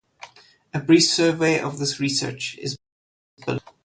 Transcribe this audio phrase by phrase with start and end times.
[0.73, 2.75] A brief survey of this research is
[3.45, 3.59] below.